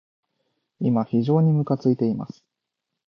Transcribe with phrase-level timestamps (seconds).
[0.79, 2.43] 今、非常にむかついています。